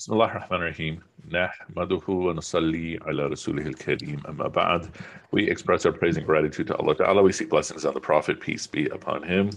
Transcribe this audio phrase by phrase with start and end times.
[0.00, 4.90] بسم الله الرحمن الرحيم نحمده ونصلي على رسوله الكريم أما بعد
[5.30, 7.22] We express our praise and gratitude to Allah Ta'ala.
[7.22, 9.50] We seek blessings on the Prophet, peace be upon him.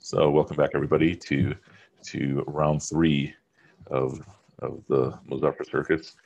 [0.00, 1.54] So welcome back everybody to
[2.10, 3.32] to round three
[3.86, 4.20] of
[4.58, 6.16] of the Muzaffar Circus.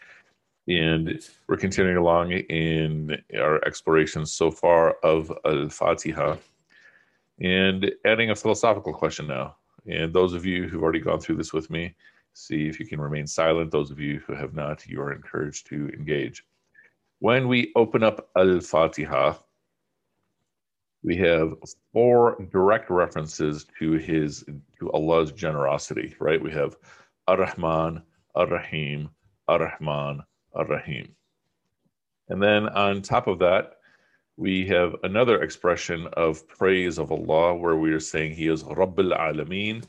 [0.67, 6.37] And we're continuing along in our explorations so far of Al-Fatiha
[7.39, 9.57] and adding a philosophical question now.
[9.87, 11.95] And those of you who've already gone through this with me,
[12.40, 13.72] See if you can remain silent.
[13.72, 16.46] Those of you who have not, you are encouraged to engage.
[17.18, 19.34] When we open up Al Fatiha,
[21.02, 21.56] we have
[21.92, 24.46] four direct references to his
[24.80, 26.40] to Allah's generosity, right?
[26.40, 26.78] We have
[27.28, 28.04] Ar-Rahman,
[28.36, 29.10] Ar-Rahim,
[29.48, 30.22] Ar-Rahman,
[30.54, 31.16] Ar-Rahim.
[32.30, 33.80] And then on top of that,
[34.36, 39.18] we have another expression of praise of Allah where we are saying he is Rabbil
[39.18, 39.84] Alameen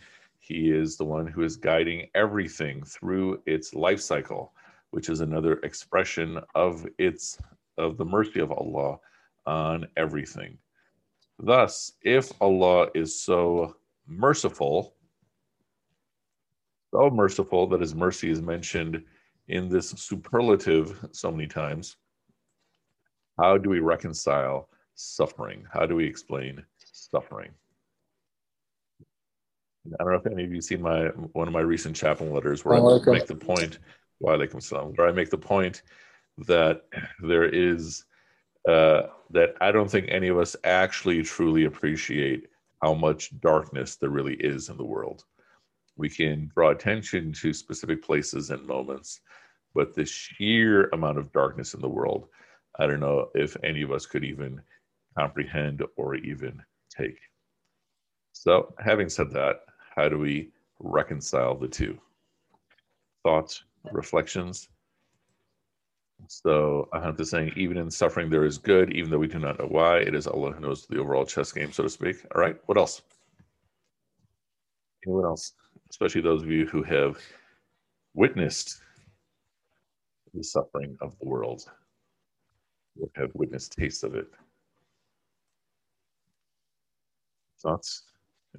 [0.48, 4.54] he is the one who is guiding everything through its life cycle,
[4.90, 7.38] which is another expression of its
[7.76, 8.98] of the mercy of Allah
[9.46, 10.56] on everything.
[11.38, 14.94] Thus, if Allah is so merciful,
[16.92, 19.04] so merciful that his mercy is mentioned
[19.48, 21.96] in this superlative so many times,
[23.38, 25.64] how do we reconcile suffering?
[25.72, 27.50] How do we explain suffering?
[29.98, 32.64] I don't know if any of you seen my one of my recent chaplain letters
[32.64, 33.78] where I make the point
[34.18, 34.60] why they come
[34.94, 35.82] where I make the point
[36.46, 36.82] that
[37.20, 38.04] there is
[38.68, 42.48] uh, that I don't think any of us actually truly appreciate
[42.82, 45.24] how much darkness there really is in the world.
[45.96, 49.20] We can draw attention to specific places and moments,
[49.74, 52.28] but the sheer amount of darkness in the world,
[52.78, 54.60] I don't know if any of us could even
[55.18, 56.62] comprehend or even
[56.96, 57.18] take.
[58.32, 59.62] So, having said that,
[59.98, 61.98] how do we reconcile the two?
[63.24, 64.68] Thoughts, reflections.
[66.28, 69.58] So Ahant is saying, even in suffering, there is good, even though we do not
[69.58, 69.98] know why.
[69.98, 72.24] It is Allah who knows the overall chess game, so to speak.
[72.32, 73.02] All right, what else?
[75.04, 75.54] Anyone else?
[75.90, 77.18] Especially those of you who have
[78.14, 78.80] witnessed
[80.32, 81.68] the suffering of the world,
[83.00, 84.28] or have witnessed taste of it.
[87.60, 88.04] Thoughts?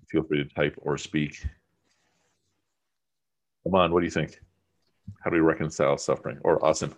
[0.10, 1.44] Feel free to type or speak.
[3.64, 4.40] Come on, what do you think?
[5.24, 6.40] How do we reconcile suffering?
[6.44, 6.96] Or awesome?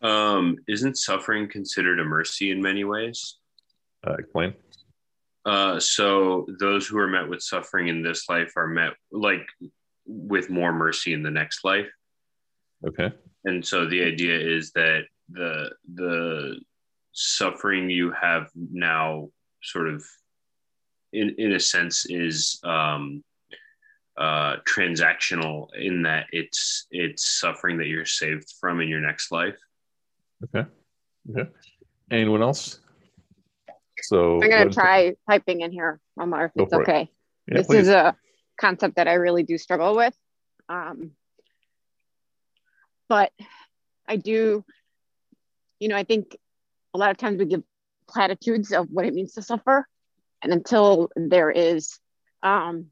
[0.00, 3.36] Um, isn't suffering considered a mercy in many ways?
[4.06, 4.54] Uh, explain.
[5.44, 9.46] Uh, so those who are met with suffering in this life are met like
[10.06, 11.88] with more mercy in the next life.
[12.86, 13.10] Okay.
[13.44, 16.60] And so the idea is that the the
[17.12, 19.28] suffering you have now
[19.62, 20.04] sort of
[21.12, 23.22] in in a sense is um,
[24.18, 29.58] uh, transactional in that it's it's suffering that you're saved from in your next life.
[30.44, 30.68] Okay.
[31.30, 31.50] Okay.
[32.10, 32.80] Anyone else?
[34.02, 37.02] So I'm gonna try typing in here, Omar, if it's okay.
[37.02, 37.08] It.
[37.48, 37.78] Yeah, this please.
[37.78, 38.16] is a
[38.60, 40.14] concept that I really do struggle with.
[40.68, 41.12] Um,
[43.08, 43.32] but
[44.06, 44.64] I do,
[45.80, 46.36] you know, I think
[46.94, 47.62] a lot of times we give
[48.08, 49.86] platitudes of what it means to suffer
[50.42, 51.98] and until there is
[52.42, 52.86] um,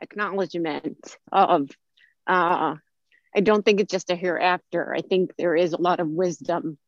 [0.00, 1.70] acknowledgement of,
[2.26, 2.76] uh,
[3.34, 4.94] I don't think it's just a hereafter.
[4.94, 6.78] I think there is a lot of wisdom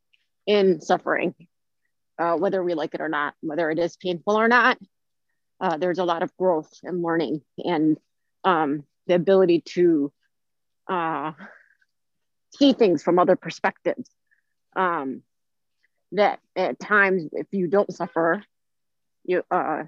[0.46, 1.34] in suffering,
[2.18, 4.78] uh, whether we like it or not, whether it is painful or not.
[5.60, 7.96] Uh, there's a lot of growth and learning and
[8.42, 10.12] um, the ability to
[10.88, 11.32] uh,
[12.58, 14.10] see things from other perspectives.
[14.76, 15.22] Um,
[16.12, 18.42] that at times, if you don't suffer,
[19.24, 19.84] you uh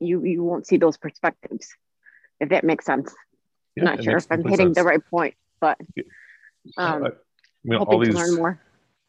[0.00, 1.74] you you won't see those perspectives
[2.40, 3.14] if that makes sense
[3.76, 4.76] yeah, not sure if i'm hitting sense.
[4.76, 5.78] the right point but
[6.76, 7.10] um I
[7.64, 8.60] mean, all these, learn more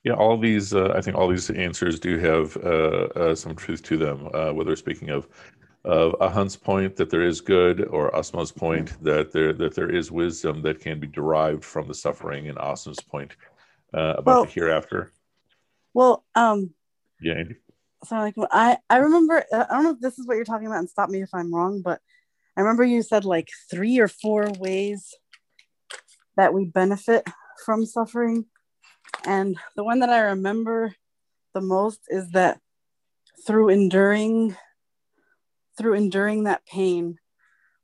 [0.04, 3.84] yeah all these uh, i think all these answers do have uh, uh, some truth
[3.84, 5.28] to them uh, whether speaking of
[5.86, 10.12] of Ahant's point that there is good, or Asma's point that there that there is
[10.12, 13.36] wisdom that can be derived from the suffering, and Asma's point
[13.94, 15.12] uh, about well, the hereafter.
[15.94, 16.72] Well, um,
[17.22, 17.56] yeah, Andy
[18.08, 20.68] so like I I remember uh, I don't know if this is what you're talking
[20.68, 22.02] about and stop me if I'm wrong, but
[22.58, 25.14] I remember you said like three or four ways
[26.38, 27.28] that we benefit
[27.66, 28.46] from suffering.
[29.26, 30.94] And the one that I remember
[31.54, 32.60] the most is that
[33.46, 34.56] through enduring
[35.78, 37.18] through enduring that pain,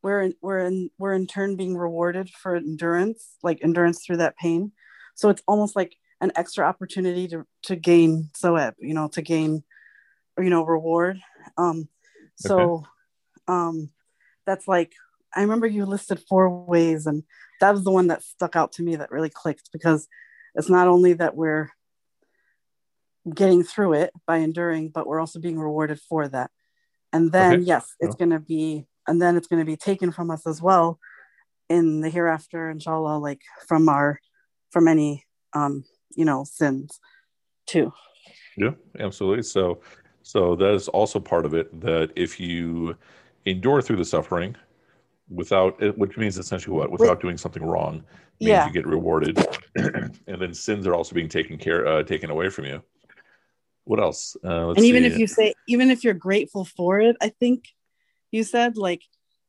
[0.01, 4.71] we're we're in, we're in turn being rewarded for endurance, like endurance through that pain.
[5.15, 9.21] So it's almost like an extra opportunity to to gain sawab, uh, you know, to
[9.21, 9.63] gain
[10.37, 11.19] you know reward
[11.57, 11.87] um
[12.35, 12.85] so okay.
[13.47, 13.89] um
[14.45, 14.93] that's like
[15.35, 17.23] I remember you listed four ways, and
[17.59, 20.07] that was the one that stuck out to me that really clicked because
[20.55, 21.69] it's not only that we're
[23.33, 26.51] getting through it by enduring, but we're also being rewarded for that.
[27.13, 27.63] And then, okay.
[27.63, 30.61] yes, it's going to be, and then it's going to be taken from us as
[30.61, 30.99] well
[31.69, 34.19] in the hereafter, inshallah, like from our,
[34.71, 35.83] from any, um,
[36.15, 36.99] you know, sins
[37.67, 37.93] too.
[38.57, 39.43] Yeah, absolutely.
[39.43, 39.81] So,
[40.31, 42.95] so that is also part of it that if you
[43.45, 44.55] endure through the suffering
[45.29, 46.91] without, which means essentially what?
[46.91, 48.03] Without doing something wrong,
[48.39, 48.67] means yeah.
[48.67, 49.37] you get rewarded,
[49.75, 52.81] and then sins are also being taken care, uh, taken away from you
[53.83, 54.37] what else?
[54.43, 55.07] Uh, and even see.
[55.07, 57.65] if you say, even if you're grateful for it, I think
[58.31, 59.01] you said like,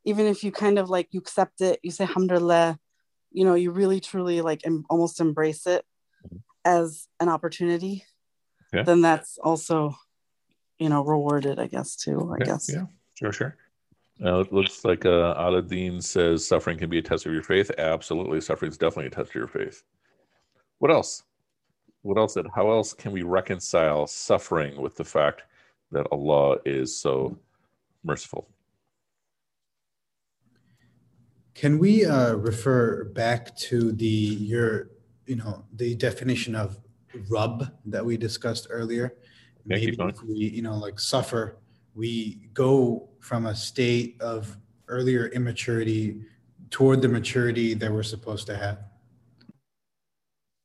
[0.04, 2.78] even if you kind of like you accept it, you say alhamdulillah,
[3.30, 5.84] you know, you really truly like em- almost embrace it
[6.26, 6.38] mm-hmm.
[6.64, 8.04] as an opportunity.
[8.72, 8.82] Yeah.
[8.82, 9.96] Then that's also,
[10.82, 12.32] you know, rewarded, I guess too.
[12.32, 12.70] I yeah, guess.
[12.72, 13.56] Yeah, sure, sure.
[14.24, 17.70] Uh, it looks like uh, Aladdin says suffering can be a test of your faith.
[17.78, 19.82] Absolutely, suffering is definitely a test of your faith.
[20.78, 21.24] What else?
[22.02, 25.42] what else did how else can we reconcile suffering with the fact
[25.92, 27.38] that Allah is so
[28.02, 28.48] merciful?
[31.54, 34.90] Can we uh, refer back to the your
[35.26, 36.78] you know the definition of
[37.28, 39.14] Rabb that we discussed earlier?
[39.64, 41.58] Maybe if we you know like suffer,
[41.94, 44.56] we go from a state of
[44.88, 46.20] earlier immaturity
[46.70, 48.78] toward the maturity that we're supposed to have.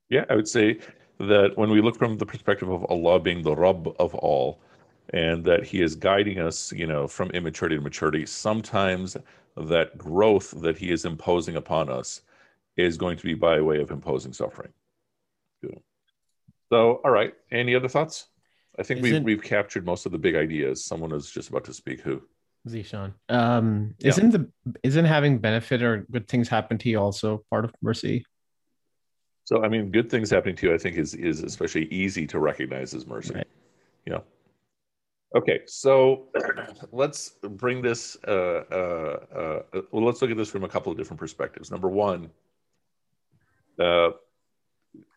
[0.09, 0.79] Yeah, I would say
[1.19, 4.61] that when we look from the perspective of Allah being the Rabb of all,
[5.13, 9.17] and that He is guiding us, you know, from immaturity to maturity, sometimes
[9.55, 12.21] that growth that He is imposing upon us
[12.77, 14.71] is going to be by way of imposing suffering.
[16.69, 17.33] So, all right.
[17.51, 18.27] Any other thoughts?
[18.79, 20.85] I think we've, we've captured most of the big ideas.
[20.85, 22.01] Someone is just about to speak.
[22.01, 22.21] Who?
[22.67, 23.13] Zishan.
[23.29, 24.49] Um, isn't the
[24.83, 28.25] isn't having benefit or good things happen to you also part of mercy?
[29.45, 32.39] So I mean, good things happening to you, I think, is is especially easy to
[32.39, 33.35] recognize as mercy.
[33.35, 33.47] Right.
[34.05, 34.19] Yeah.
[35.35, 36.27] Okay, so
[36.91, 38.17] let's bring this.
[38.27, 41.69] Uh, uh, uh, well, let's look at this from a couple of different perspectives.
[41.69, 42.29] Number one,
[43.79, 44.11] uh,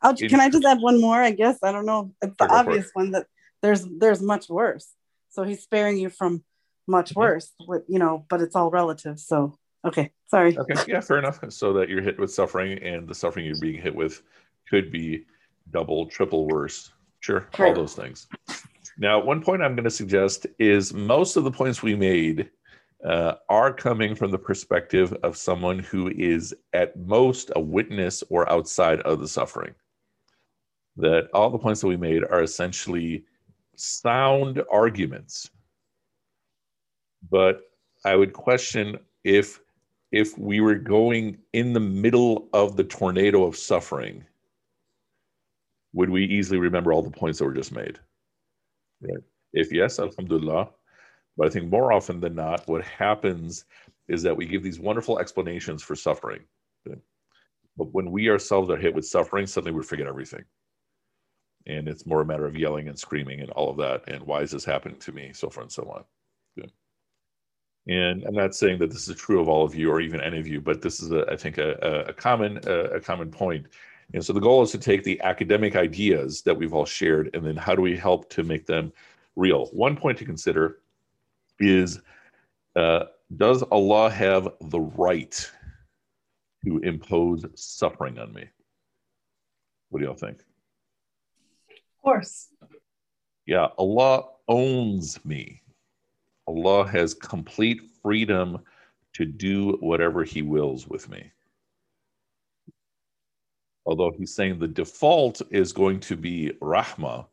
[0.03, 1.21] I'll, can I just add one more?
[1.21, 2.13] I guess I don't know.
[2.23, 2.93] It's the obvious it.
[2.95, 3.27] one that
[3.63, 4.89] there's there's much worse.
[5.31, 6.43] So he's sparing you from
[6.87, 7.21] much mm-hmm.
[7.21, 7.51] worse.
[7.67, 9.19] With you know, but it's all relative.
[9.19, 10.59] So Okay, sorry.
[10.59, 11.41] Okay, yeah, fair enough.
[11.49, 14.23] So that you're hit with suffering, and the suffering you're being hit with
[14.69, 15.25] could be
[15.71, 16.93] double, triple worse.
[17.21, 17.67] Sure, sure.
[17.67, 18.27] all those things.
[18.99, 22.51] Now, one point I'm going to suggest is most of the points we made
[23.05, 28.51] uh, are coming from the perspective of someone who is at most a witness or
[28.51, 29.75] outside of the suffering.
[30.97, 33.25] That all the points that we made are essentially
[33.81, 35.51] sound arguments.
[37.31, 37.63] But
[38.05, 39.61] I would question if
[40.13, 44.25] if we were going in the middle of the tornado of suffering,
[45.93, 47.99] would we easily remember all the points that were just made?
[49.01, 49.23] Right.
[49.53, 50.71] If yes, alhamdulillah.
[51.37, 53.65] But I think more often than not, what happens
[54.09, 56.41] is that we give these wonderful explanations for suffering.
[56.85, 60.45] But when we ourselves are hit with suffering, suddenly we forget everything.
[61.67, 64.09] And it's more a matter of yelling and screaming and all of that.
[64.09, 65.33] And why is this happening to me?
[65.35, 66.05] So far and so on.
[67.89, 70.39] And I'm not saying that this is true of all of you or even any
[70.39, 73.67] of you, but this is, a, I think, a, a common a common point.
[74.13, 77.45] And so the goal is to take the academic ideas that we've all shared, and
[77.45, 78.93] then how do we help to make them
[79.37, 79.67] real?
[79.67, 80.79] One point to consider
[81.59, 82.01] is:
[82.77, 83.05] uh,
[83.37, 85.51] Does Allah have the right
[86.65, 88.45] to impose suffering on me?
[89.89, 90.45] What do y'all think?
[92.01, 92.49] Of course.
[93.45, 95.61] Yeah, Allah owns me.
[96.49, 98.61] Allah has complete freedom
[99.13, 101.31] to do whatever He wills with me.
[103.85, 107.27] Although He's saying the default is going to be Rahmah,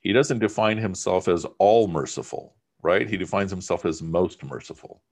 [0.00, 3.08] He doesn't define Himself as all merciful, right?
[3.08, 5.02] He defines Himself as most merciful.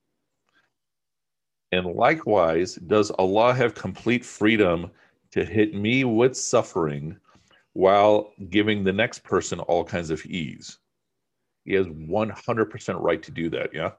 [1.71, 4.91] And likewise, does Allah have complete freedom
[5.31, 7.17] to hit me with suffering
[7.77, 10.79] while giving the next person all kinds of ease?
[11.67, 13.75] He has 100% right to do that.
[13.75, 13.91] Yeah.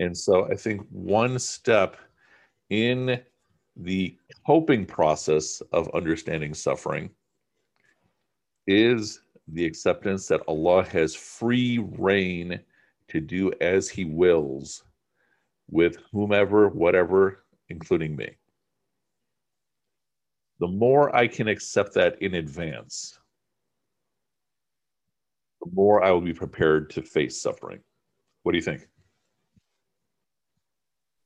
[0.00, 1.96] And so I think one step
[2.70, 3.20] in
[3.76, 7.10] the coping process of understanding suffering
[8.66, 12.58] is the acceptance that Allah has free reign
[13.08, 14.82] to do as He wills
[15.70, 18.30] with whomever, whatever, including me.
[20.60, 23.18] The more I can accept that in advance,
[25.62, 27.80] the more I will be prepared to face suffering.
[28.42, 28.86] What do you think?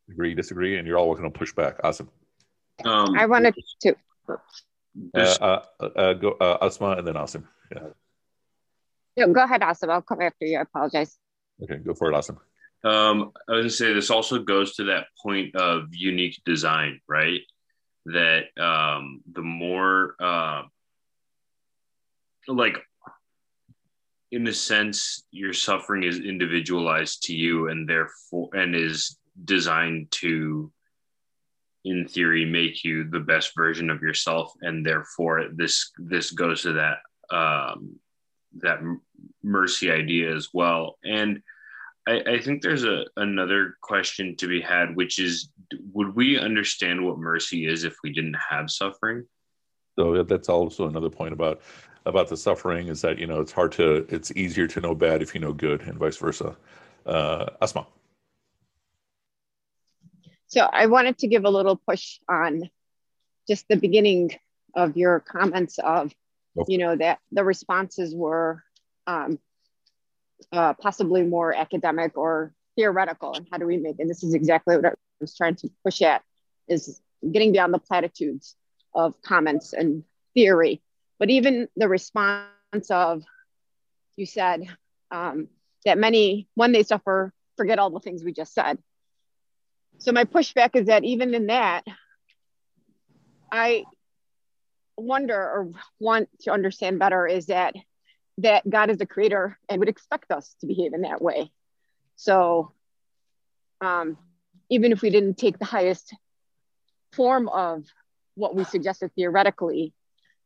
[0.08, 1.80] Agree, disagree, and you're all welcome to push back.
[1.82, 2.10] Awesome.
[2.84, 3.96] Um, I wanted to.
[4.28, 4.38] Uh,
[5.40, 7.44] uh, uh, go, uh, Asma and then Asim.
[7.72, 7.88] Yeah.
[9.16, 9.90] No, go ahead, Asim.
[9.90, 10.58] I'll come after you.
[10.58, 11.18] I apologize.
[11.62, 12.38] Okay, go for it, Asim.
[12.84, 17.40] Um, I was gonna say this also goes to that point of unique design, right?
[18.06, 20.62] That um, the more uh,
[22.48, 22.78] like
[24.30, 30.72] in a sense your suffering is individualized to you and therefore and is designed to
[31.84, 34.52] in theory make you the best version of yourself.
[34.60, 36.98] And therefore this this goes to that
[37.30, 37.98] um
[38.58, 38.80] that
[39.42, 40.98] mercy idea as well.
[41.04, 41.42] And
[42.06, 45.50] I, I think there's a another question to be had which is
[45.92, 49.26] would we understand what mercy is if we didn't have suffering?
[49.98, 51.60] So that's also another point about
[52.06, 55.22] about the suffering is that you know it's hard to it's easier to know bad
[55.22, 56.56] if you know good and vice versa.
[57.06, 57.86] Uh asma.
[60.46, 62.70] So i wanted to give a little push on
[63.48, 64.30] just the beginning
[64.74, 66.14] of your comments of
[66.56, 66.72] okay.
[66.72, 68.62] you know that the responses were
[69.06, 69.38] um
[70.52, 74.76] uh, possibly more academic or theoretical and how do we make and this is exactly
[74.76, 76.22] what i was trying to push at
[76.68, 77.00] is
[77.30, 78.56] getting beyond the platitudes
[78.94, 80.02] of comments and
[80.34, 80.82] theory
[81.18, 82.50] but even the response
[82.90, 83.22] of,
[84.16, 84.66] you said
[85.10, 85.48] um,
[85.84, 88.78] that many, when they suffer, forget all the things we just said.
[89.98, 91.82] So my pushback is that even in that,
[93.50, 93.84] I
[94.96, 97.74] wonder or want to understand better is that
[98.38, 101.50] that God is the creator and would expect us to behave in that way.
[102.16, 102.72] So
[103.80, 104.16] um,
[104.70, 106.14] even if we didn't take the highest
[107.12, 107.84] form of
[108.34, 109.92] what we suggested theoretically,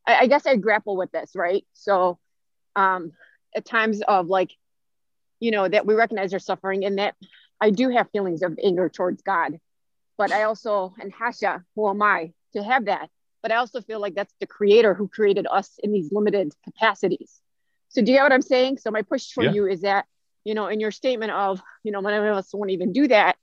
[0.05, 1.65] I, I guess I grapple with this, right?
[1.73, 2.19] So
[2.75, 3.13] um,
[3.55, 4.51] at times of like,
[5.39, 7.15] you know, that we recognize our suffering and that
[7.61, 9.59] I do have feelings of anger towards God.
[10.17, 13.09] But I also, and Hasha, who am I to have that?
[13.41, 17.39] But I also feel like that's the creator who created us in these limited capacities.
[17.89, 18.77] So do you get what I'm saying?
[18.77, 19.51] So my push for yeah.
[19.51, 20.05] you is that,
[20.43, 23.35] you know, in your statement of, you know, many of us won't even do that.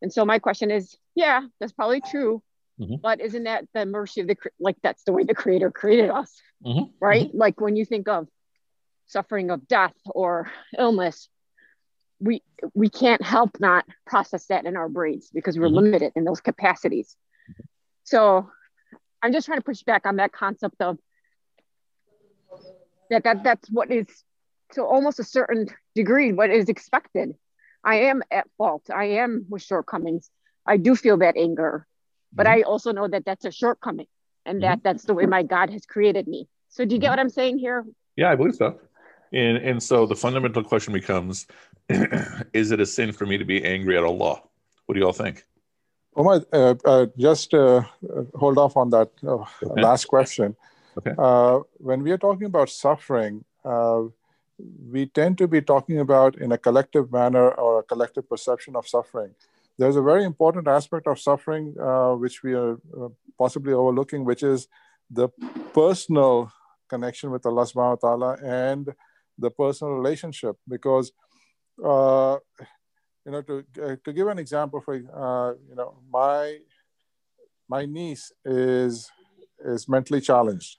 [0.00, 2.42] And so my question is, yeah, that's probably true.
[2.80, 2.96] Mm-hmm.
[3.02, 6.34] But isn't that the mercy of the like that's the way the creator created us,
[6.64, 6.90] mm-hmm.
[7.00, 7.28] right?
[7.28, 7.38] Mm-hmm.
[7.38, 8.28] Like when you think of
[9.06, 11.28] suffering of death or illness,
[12.18, 12.42] we
[12.74, 15.76] we can't help not process that in our brains because we're mm-hmm.
[15.76, 17.14] limited in those capacities.
[18.04, 18.50] So
[19.22, 20.98] I'm just trying to push back on that concept of
[23.10, 24.06] that that that's what is
[24.72, 27.34] to almost a certain degree what is expected.
[27.84, 28.88] I am at fault.
[28.94, 30.30] I am with shortcomings.
[30.64, 31.86] I do feel that anger
[32.32, 32.60] but mm-hmm.
[32.60, 34.06] I also know that that's a shortcoming
[34.46, 34.82] and that mm-hmm.
[34.84, 36.48] that's the way my God has created me.
[36.68, 37.12] So do you get mm-hmm.
[37.12, 37.84] what I'm saying here?
[38.16, 38.78] Yeah, I believe so.
[39.32, 41.46] And and so the fundamental question becomes:
[42.52, 44.42] Is it a sin for me to be angry at Allah?
[44.84, 45.44] What do you all think?
[46.14, 47.82] Omar, uh, uh, just uh,
[48.34, 50.54] hold off on that uh, last question.
[50.98, 51.14] Okay.
[51.18, 54.02] Uh, when we are talking about suffering, uh,
[54.90, 58.86] we tend to be talking about in a collective manner or a collective perception of
[58.86, 59.34] suffering
[59.78, 63.08] there's a very important aspect of suffering uh, which we are uh,
[63.38, 64.68] possibly overlooking, which is
[65.10, 65.28] the
[65.72, 66.52] personal
[66.88, 68.94] connection with Allah subhanahu wa ta'ala and
[69.38, 70.56] the personal relationship.
[70.68, 71.12] Because,
[71.82, 72.36] uh,
[73.24, 76.58] you know, to, uh, to give an example, for, you know, my,
[77.68, 79.10] my niece is,
[79.64, 80.78] is mentally challenged.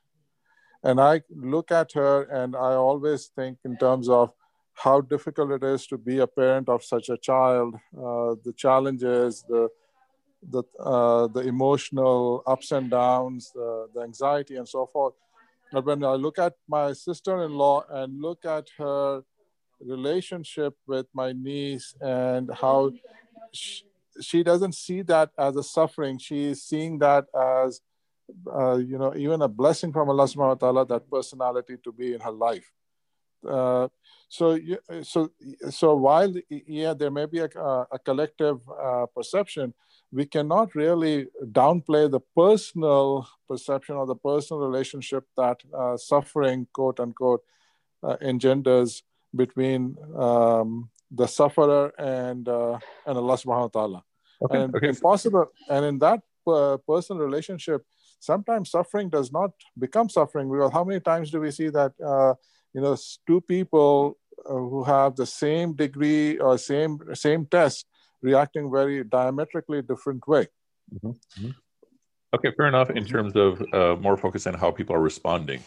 [0.83, 4.33] And I look at her and I always think in terms of
[4.73, 9.45] how difficult it is to be a parent of such a child, uh, the challenges,
[9.47, 9.69] the
[10.49, 15.13] the uh, the emotional ups and downs, the, the anxiety, and so forth.
[15.71, 19.23] But when I look at my sister-in-law and look at her
[19.79, 22.91] relationship with my niece and how
[23.53, 23.83] she,
[24.21, 27.81] she doesn't see that as a suffering, she is seeing that as
[28.51, 32.13] uh, you know even a blessing from Allah subhanahu wa ta'ala that personality to be
[32.13, 32.71] in her life.
[33.47, 33.87] Uh,
[34.29, 34.57] so,
[35.01, 35.29] so,
[35.69, 37.49] so while yeah, there may be a,
[37.91, 39.73] a collective uh, perception,
[40.11, 46.99] we cannot really downplay the personal perception or the personal relationship that uh, suffering, quote
[46.99, 47.43] unquote,
[48.03, 49.03] uh, engenders
[49.35, 54.01] between um, the sufferer and uh, and Allah Subhanahu wa Taala.
[54.43, 54.89] Okay, and okay.
[54.89, 57.85] impossible, and in that uh, personal relationship,
[58.23, 60.49] sometimes suffering does not become suffering.
[60.49, 61.91] Because how many times do we see that?
[62.11, 62.33] Uh,
[62.73, 62.95] you know,
[63.27, 64.17] two people
[64.49, 67.85] uh, who have the same degree or same same test
[68.21, 70.47] reacting very diametrically different way.
[70.93, 71.09] Mm-hmm.
[71.09, 71.51] mm-hmm.
[72.35, 72.89] Okay, fair enough.
[72.89, 75.61] In terms of uh, more focus on how people are responding,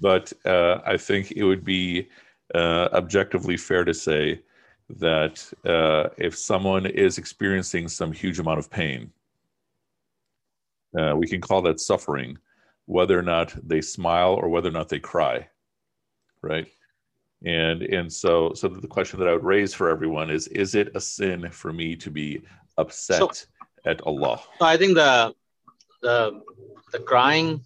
[0.00, 2.08] but uh, I think it would be
[2.54, 4.40] uh, objectively fair to say
[5.06, 9.12] that uh, if someone is experiencing some huge amount of pain,
[10.98, 12.38] uh, we can call that suffering,
[12.86, 15.48] whether or not they smile or whether or not they cry,
[16.42, 16.66] right?
[17.44, 20.94] And and so so the question that I would raise for everyone is: Is it
[20.94, 22.42] a sin for me to be
[22.78, 23.30] upset so,
[23.84, 24.40] at Allah?
[24.58, 25.34] So I think the
[26.02, 26.40] the
[26.92, 27.64] the crying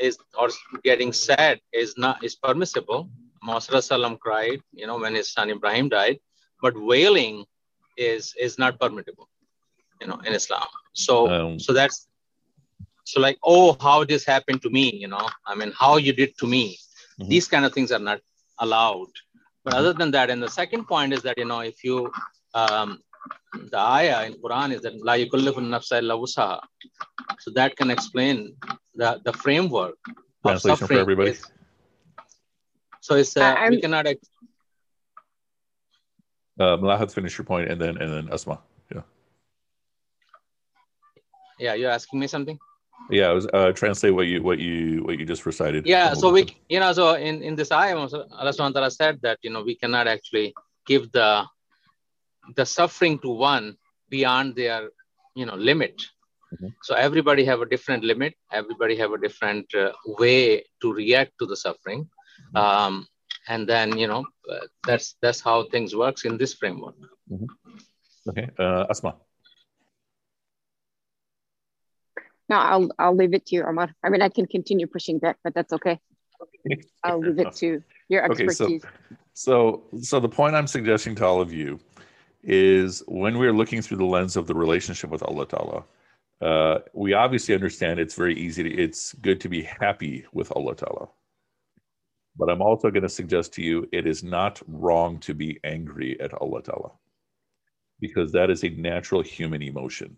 [0.00, 0.48] is or
[0.84, 3.08] getting sad is not is permissible.
[3.42, 6.18] Muhammad Salam cried, you know, when his son Ibrahim died,
[6.60, 7.44] but wailing
[7.96, 9.28] is is not permissible,
[10.00, 10.68] you know, in Islam.
[10.92, 12.09] So um, so that's
[13.10, 16.38] so like, oh, how this happened to me, you know, I mean, how you did
[16.38, 16.78] to me.
[17.18, 17.28] Mm-hmm.
[17.28, 18.20] These kind of things are not
[18.60, 19.12] allowed.
[19.64, 22.10] But other than that, and the second point is that you know, if you
[22.54, 23.00] um,
[23.72, 26.60] the ayah in Quran is that la yukallifu nafsa illa wusaha.
[27.40, 28.54] So that can explain
[28.94, 29.96] the, the framework
[30.46, 31.32] Translation for everybody.
[31.32, 31.44] Is,
[33.00, 34.06] so it's uh, we cannot.
[34.06, 34.30] Ex-
[36.58, 38.60] uh, Malahat, finish your point, and then and then Asma.
[38.94, 39.02] Yeah.
[41.58, 42.58] Yeah, you're asking me something.
[43.08, 45.86] Yeah, I was uh, translate what you what you what you just recited.
[45.86, 49.50] Yeah, so we you know so in in this ayah, Allah Subhanahu said that you
[49.50, 50.54] know we cannot actually
[50.86, 51.44] give the
[52.56, 53.76] the suffering to one
[54.08, 54.90] beyond their
[55.34, 55.96] you know limit
[56.52, 56.68] mm-hmm.
[56.82, 61.46] so everybody have a different limit everybody have a different uh, way to react to
[61.46, 62.56] the suffering mm-hmm.
[62.56, 63.06] um,
[63.48, 66.96] and then you know uh, that's that's how things works in this framework
[67.30, 67.46] mm-hmm.
[68.28, 69.14] okay uh, asma
[72.50, 75.38] no i'll i'll leave it to you omar i mean i can continue pushing back
[75.42, 75.98] but that's okay
[77.04, 78.94] i'll leave it to your expertise okay,
[79.32, 81.80] so, so so the point i'm suggesting to all of you
[82.42, 85.84] is when we're looking through the lens of the relationship with Allah Ta'ala,
[86.40, 90.74] uh, we obviously understand it's very easy to, it's good to be happy with Allah
[90.74, 91.08] Ta'ala.
[92.36, 96.18] But I'm also going to suggest to you it is not wrong to be angry
[96.20, 96.92] at Allah Ta'ala
[98.00, 100.16] because that is a natural human emotion.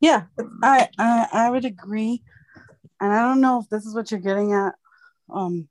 [0.00, 0.24] Yeah,
[0.62, 2.22] I, I, I would agree.
[3.00, 4.74] And I don't know if this is what you're getting at.
[5.32, 5.68] Um,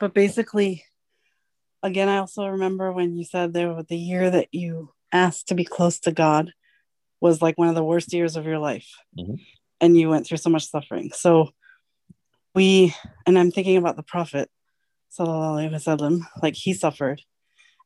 [0.00, 0.84] but basically,
[1.82, 5.64] again, I also remember when you said there the year that you asked to be
[5.64, 6.52] close to God
[7.20, 8.88] was like one of the worst years of your life.
[9.18, 9.34] Mm-hmm.
[9.80, 11.10] And you went through so much suffering.
[11.12, 11.50] So
[12.54, 12.94] we,
[13.26, 14.50] and I'm thinking about the Prophet,
[15.18, 17.22] sallallahu alaihi wasallam, like he suffered.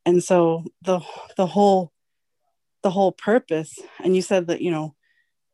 [0.05, 1.01] And so the
[1.37, 1.93] the whole
[2.83, 4.95] the whole purpose, and you said that, you know,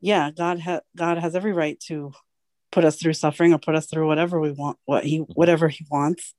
[0.02, 2.12] yeah, God has God has every right to
[2.72, 5.32] put us through suffering or put us through whatever we want, what he mm-hmm.
[5.32, 6.34] whatever he wants.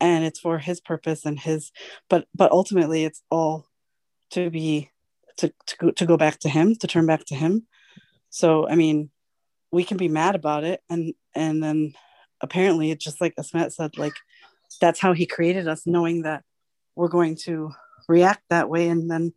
[0.00, 1.70] And it's for his purpose and his
[2.08, 3.66] but but ultimately it's all
[4.30, 4.90] to be
[5.36, 7.66] to to go, to go back to him to turn back to him.
[8.30, 9.10] So i mean
[9.70, 10.80] we can be mad about it.
[10.88, 11.92] And and then
[12.40, 14.14] apparently it's just like asmat said like
[14.80, 16.44] that's how he created us knowing that
[16.94, 17.72] we're going to
[18.08, 18.88] react that way.
[18.88, 19.34] And then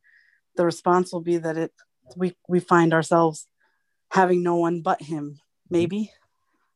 [0.55, 1.73] the response will be that it
[2.15, 3.47] we we find ourselves
[4.11, 6.11] having no one but him maybe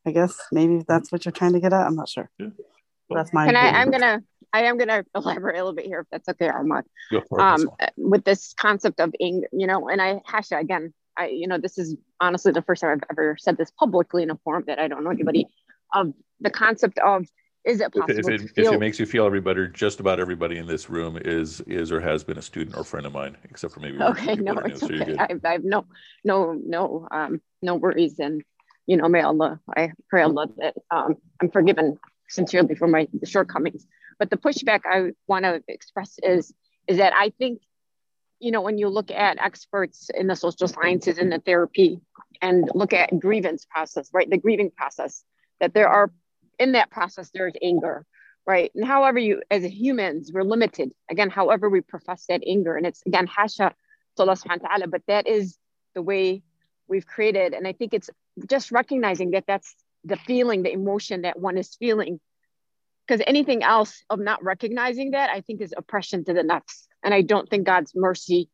[0.06, 2.50] i guess maybe that's what you're trying to get at i'm not sure yeah
[3.10, 3.46] that's my.
[3.46, 3.70] Can I?
[3.70, 4.22] I'm gonna.
[4.54, 6.86] I am gonna elaborate a little bit here, if that's okay, Armand.
[7.38, 10.94] Um, with this concept of anger, you know, and I Hasha again.
[11.16, 14.32] I, you know, this is honestly the first time I've ever said this publicly in
[14.32, 15.48] a forum that I don't know anybody.
[15.94, 17.26] Of the concept of
[17.66, 18.68] is it possible if, if, it, feel...
[18.68, 21.92] if it makes you feel every better just about everybody in this room is is
[21.92, 24.84] or has been a student or friend of mine except for maybe okay no it's
[24.84, 25.16] okay.
[25.18, 25.86] I, I have no
[26.24, 28.44] no no um no worries and
[28.86, 31.98] you know may allah i pray allah that um i'm forgiven
[32.34, 33.86] sincerely for my shortcomings.
[34.20, 36.54] But the pushback I want to express is
[36.88, 37.62] is that I think,
[38.40, 42.02] you know, when you look at experts in the social sciences and the therapy
[42.42, 45.24] and look at grievance process, right, the grieving process,
[45.62, 46.12] that there are
[46.60, 48.06] in that process there's anger,
[48.46, 48.72] right?
[48.76, 50.92] And however you, as humans, we're limited.
[51.10, 53.74] Again, however we profess that anger, and it's again hasha
[54.16, 55.58] to Allah subhanahu wa ta'ala, but that is
[55.96, 56.44] the way
[56.88, 57.54] we've created.
[57.54, 58.10] And I think it's
[58.50, 62.20] just recognizing that that's the feeling, the emotion that one is feeling.
[63.08, 66.88] Because anything else of not recognizing that, I think is oppression to the nafs.
[67.04, 68.50] And I don't think God's mercy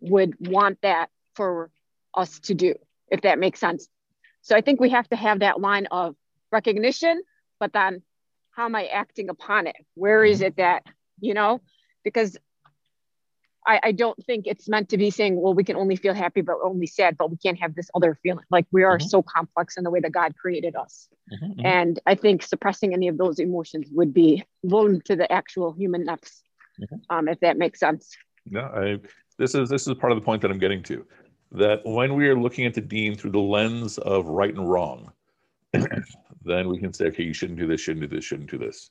[0.00, 1.70] would want that for
[2.14, 2.74] us to do,
[3.08, 3.88] if that makes sense.
[4.42, 6.14] So I think we have to have that line of
[6.52, 7.22] recognition,
[7.60, 8.02] but then
[8.50, 9.76] how am I acting upon it?
[9.94, 10.84] Where is it that,
[11.20, 11.60] you know,
[12.02, 12.36] because
[13.66, 16.40] I, I, don't think it's meant to be saying, well, we can only feel happy,
[16.40, 18.44] but only sad, but we can't have this other feeling.
[18.50, 19.06] Like we are mm-hmm.
[19.06, 21.06] so complex in the way that God created us.
[21.30, 21.66] Mm-hmm, mm-hmm.
[21.66, 26.06] And I think suppressing any of those emotions would be vulnerable to the actual human
[26.06, 26.40] nafs,
[26.80, 26.96] mm-hmm.
[27.10, 28.16] um, if that makes sense.
[28.46, 28.98] No, I,
[29.38, 31.06] this is this is part of the point that I'm getting to.
[31.52, 35.12] That when we are looking at the deen through the lens of right and wrong,
[36.44, 38.90] then we can say, okay, you shouldn't do this, shouldn't do this, shouldn't do this.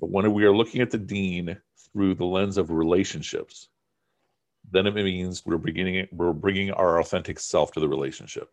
[0.00, 1.56] But when we are looking at the deen
[1.92, 3.68] through the lens of relationships,
[4.70, 8.50] then it means we're beginning we're bringing our authentic self to the relationship,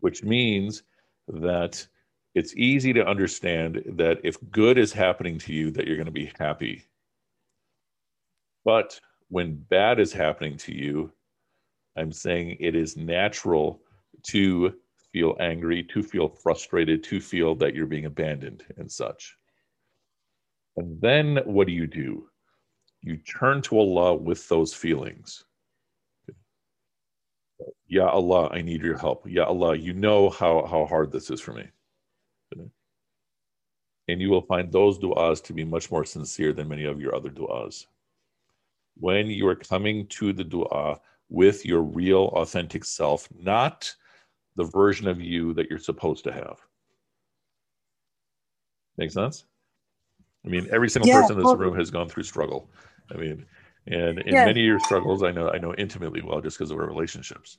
[0.00, 0.82] which means
[1.28, 1.86] that
[2.34, 6.12] it's easy to understand that if good is happening to you, that you're going to
[6.12, 6.84] be happy.
[8.64, 11.12] But when bad is happening to you,
[11.96, 13.80] I'm saying it is natural
[14.28, 14.74] to
[15.12, 19.36] feel angry, to feel frustrated, to feel that you're being abandoned and such.
[20.76, 22.28] And then what do you do?
[23.02, 25.44] You turn to Allah with those feelings.
[27.88, 29.28] Ya Allah, I need your help.
[29.28, 31.64] Ya Allah, you know how, how hard this is for me.
[34.08, 37.14] And you will find those du'as to be much more sincere than many of your
[37.14, 37.86] other du'as.
[38.96, 43.94] When you are coming to the du'a with your real, authentic self, not
[44.56, 46.58] the version of you that you're supposed to have.
[48.96, 49.44] Make sense?
[50.44, 52.70] I mean, every single yeah, person in this room has gone through struggle.
[53.12, 53.46] I mean,
[53.86, 54.44] and in yeah.
[54.44, 57.58] many of your struggles, I know I know intimately well just because of our relationships.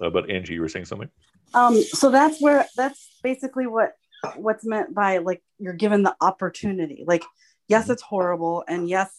[0.00, 1.10] Uh, but Angie, you were saying something.
[1.52, 3.92] Um, so that's where that's basically what
[4.36, 7.04] what's meant by like you're given the opportunity.
[7.06, 7.24] Like,
[7.68, 7.92] yes, mm-hmm.
[7.92, 9.10] it's horrible, and yes,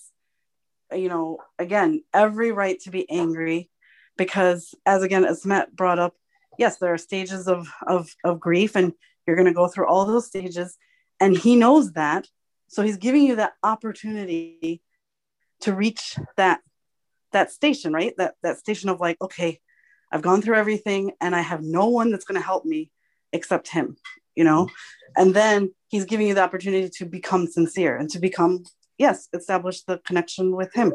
[0.91, 3.69] you know, again, every right to be angry,
[4.17, 6.15] because as again as Matt brought up,
[6.61, 8.93] yes, there are stages of of of grief, and
[9.25, 10.77] you're going to go through all those stages,
[11.19, 12.27] and he knows that,
[12.67, 14.81] so he's giving you that opportunity
[15.61, 16.59] to reach that
[17.33, 18.13] that station, right?
[18.17, 19.59] That that station of like, okay,
[20.11, 22.91] I've gone through everything and I have no one that's going to help me
[23.31, 23.95] except him,
[24.35, 24.69] you know?
[25.15, 28.63] And then he's giving you the opportunity to become sincere and to become,
[28.97, 30.93] yes, establish the connection with him.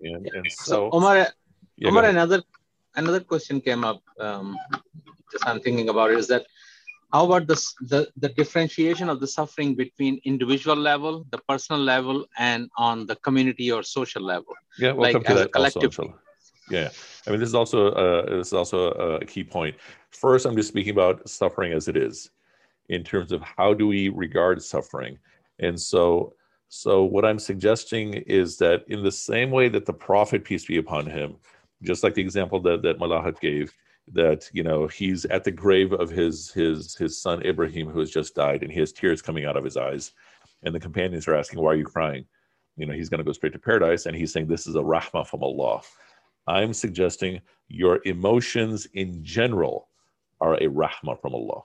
[0.00, 1.28] And, and so, so Omar,
[1.76, 2.42] yeah, Omar another
[2.96, 4.02] another question came up.
[4.18, 4.58] Um,
[5.30, 6.46] just I'm thinking about it is that
[7.12, 12.26] how about this, the, the differentiation of the suffering between individual level, the personal level,
[12.36, 14.54] and on the community or social level?
[14.78, 15.98] Yeah, we'll like come to that collective.
[15.98, 16.14] Also,
[16.68, 16.90] yeah,
[17.26, 19.76] I mean, this is also uh, this is also a key point.
[20.10, 22.30] First, I'm just speaking about suffering as it is,
[22.88, 25.18] in terms of how do we regard suffering,
[25.60, 26.34] and so
[26.68, 30.78] so what I'm suggesting is that in the same way that the Prophet peace be
[30.78, 31.36] upon him,
[31.82, 33.72] just like the example that that Malahat gave,
[34.12, 38.10] that you know he's at the grave of his his his son Ibrahim who has
[38.10, 40.12] just died, and he has tears coming out of his eyes,
[40.62, 42.26] and the companions are asking, "Why are you crying?"
[42.76, 44.82] You know, he's going to go straight to paradise, and he's saying, "This is a
[44.82, 45.82] rahmah from Allah."
[46.46, 49.88] I'm suggesting your emotions in general
[50.40, 51.62] are a rahmah from Allah.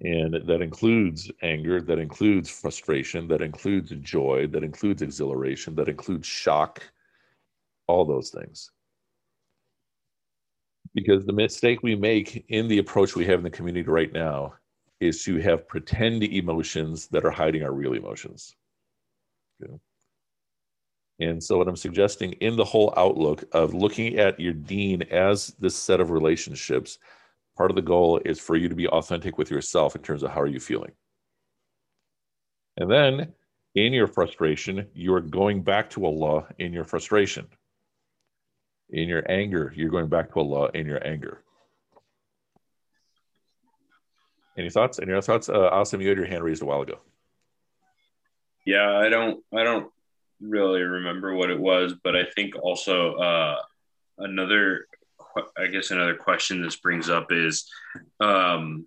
[0.00, 6.26] And that includes anger, that includes frustration, that includes joy, that includes exhilaration, that includes
[6.26, 6.82] shock,
[7.86, 8.70] all those things.
[10.94, 14.54] Because the mistake we make in the approach we have in the community right now
[15.00, 18.54] is to have pretend emotions that are hiding our real emotions.
[19.62, 19.74] Okay.
[21.20, 25.48] And so, what I'm suggesting in the whole outlook of looking at your deen as
[25.60, 26.98] this set of relationships,
[27.56, 30.30] part of the goal is for you to be authentic with yourself in terms of
[30.30, 30.90] how are you feeling.
[32.76, 33.32] And then,
[33.76, 37.46] in your frustration, you are going back to Allah in your frustration.
[38.94, 41.42] In your anger, you're going back to Allah in your anger.
[44.56, 45.00] Any thoughts?
[45.00, 45.48] Any other thoughts?
[45.48, 47.00] Uh, Asim, you had your hand raised a while ago.
[48.64, 49.42] Yeah, I don't.
[49.52, 49.90] I don't
[50.40, 53.56] really remember what it was, but I think also uh,
[54.18, 54.86] another,
[55.58, 57.68] I guess another question this brings up is,
[58.20, 58.86] um,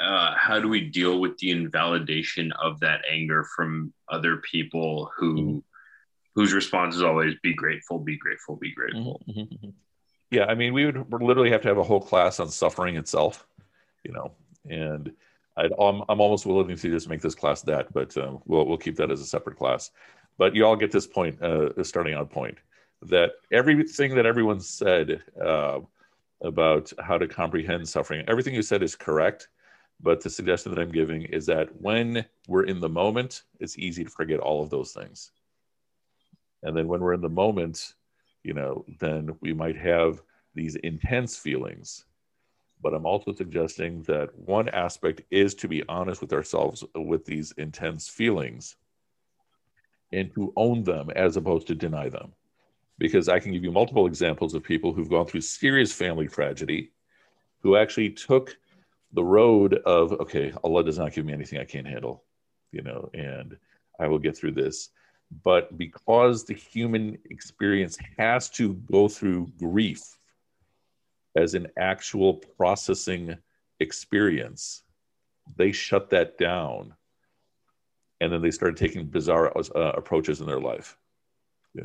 [0.00, 5.34] uh, how do we deal with the invalidation of that anger from other people who,
[5.36, 5.58] mm-hmm.
[6.38, 9.20] Whose response is always be grateful, be grateful, be grateful.
[9.28, 9.40] Mm-hmm.
[9.40, 9.70] mm-hmm.
[10.30, 13.44] Yeah, I mean, we would literally have to have a whole class on suffering itself,
[14.04, 14.30] you know,
[14.68, 15.10] and
[15.56, 18.78] i am I'm almost willing to just make this class that, but um, we'll we'll
[18.78, 19.90] keep that as a separate class.
[20.36, 22.58] But you all get this point, uh, starting out point,
[23.02, 25.80] that everything that everyone said uh,
[26.42, 29.48] about how to comprehend suffering, everything you said is correct.
[30.00, 34.04] But the suggestion that I'm giving is that when we're in the moment, it's easy
[34.04, 35.32] to forget all of those things.
[36.62, 37.94] And then when we're in the moment,
[38.42, 40.22] you know, then we might have
[40.54, 42.04] these intense feelings
[42.82, 47.52] but I'm also suggesting that one aspect is to be honest with ourselves with these
[47.52, 48.76] intense feelings
[50.12, 52.32] and to own them as opposed to deny them.
[52.98, 56.92] Because I can give you multiple examples of people who've gone through serious family tragedy
[57.62, 58.56] who actually took
[59.12, 62.24] the road of, okay, Allah does not give me anything I can't handle,
[62.72, 63.56] you know, and
[63.98, 64.90] I will get through this.
[65.42, 70.18] But because the human experience has to go through grief
[71.36, 73.36] as an actual processing
[73.80, 74.82] experience,
[75.56, 76.94] they shut that down
[78.20, 80.96] and then they started taking bizarre uh, approaches in their life
[81.74, 81.84] yeah.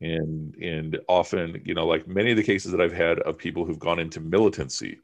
[0.00, 3.64] and and often you know like many of the cases that i've had of people
[3.64, 4.98] who've gone into militancy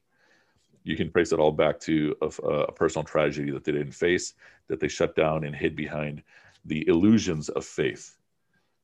[0.85, 4.35] you can trace it all back to a, a personal tragedy that they didn't face
[4.69, 6.23] that they shut down and hid behind
[6.65, 8.17] the illusions of faith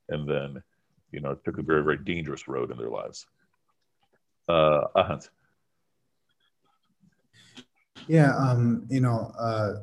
[0.09, 0.63] and then
[1.13, 3.27] you know took a very very dangerous road in their lives
[4.49, 5.29] uh Ahant.
[8.07, 9.75] yeah um you know uh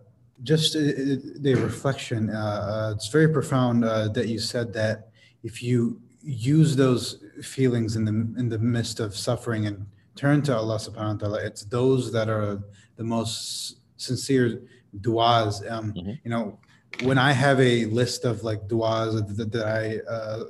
[0.44, 5.10] just uh, the reflection uh, uh, it's very profound uh, that you said that
[5.44, 10.56] if you use those feelings in the in the midst of suffering and turn to
[10.56, 12.62] Allah subhanahu wa ta'ala it's those that are
[12.98, 14.62] the most sincere
[15.00, 16.14] du'as um, mm-hmm.
[16.24, 16.60] you know
[17.04, 20.44] when I have a list of like du'as that, that I uh,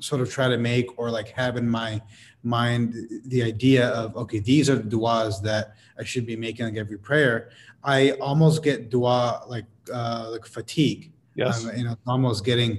[0.00, 2.00] sort of try to make or like have in my
[2.42, 2.94] mind
[3.26, 6.98] the idea of okay these are the du'as that I should be making like every
[6.98, 7.50] prayer
[7.82, 11.12] I almost get du'a like uh, like fatigue.
[11.34, 11.64] Yes.
[11.64, 12.78] Um, you know almost getting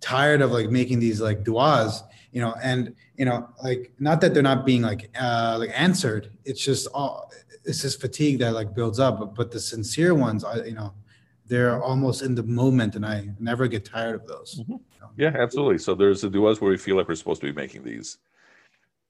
[0.00, 4.34] tired of like making these like du'as you know and you know like not that
[4.34, 7.30] they're not being like uh like answered it's just all
[7.64, 10.92] it's just fatigue that like builds up but, but the sincere ones I you know
[11.46, 14.60] they're almost in the moment and i never get tired of those.
[14.60, 14.76] Mm-hmm.
[15.16, 15.78] yeah absolutely.
[15.78, 18.18] So there's the duas where we feel like we're supposed to be making these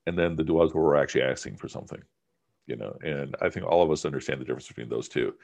[0.07, 2.03] and then the duas where we're actually asking for something
[2.67, 5.35] you know and i think all of us understand the difference between those two.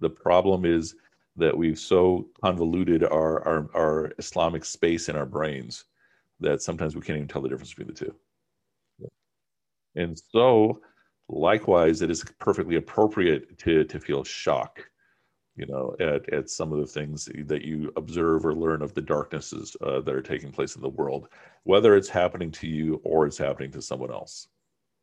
[0.00, 0.94] The problem is
[1.36, 5.84] that we've so convoluted our our, our islamic space in our brains
[6.40, 8.14] that sometimes we can't even tell the difference between the two.
[9.96, 10.80] And so
[11.28, 14.89] likewise it is perfectly appropriate to to feel shock
[15.60, 19.02] you know, at, at some of the things that you observe or learn of the
[19.02, 21.28] darknesses uh, that are taking place in the world,
[21.64, 24.48] whether it's happening to you or it's happening to someone else,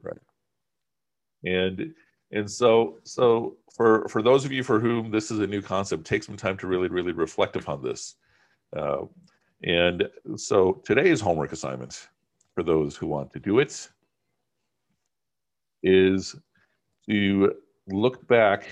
[0.01, 0.17] right?
[1.45, 1.93] And
[2.31, 6.05] and so so for for those of you for whom this is a new concept,
[6.05, 8.15] take some time to really really reflect upon this.
[8.75, 9.05] Uh,
[9.63, 12.07] and so today's homework assignment
[12.55, 13.87] for those who want to do it
[15.83, 16.35] is
[17.07, 17.53] to
[17.87, 18.67] look back